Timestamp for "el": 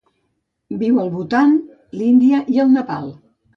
2.67-2.75